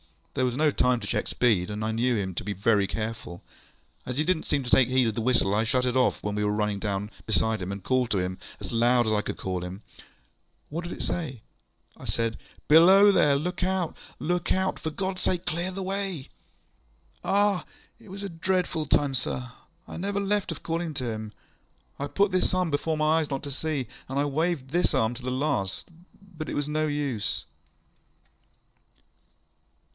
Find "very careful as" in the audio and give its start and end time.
2.53-4.17